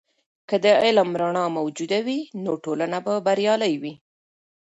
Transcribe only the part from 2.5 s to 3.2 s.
ټولنه به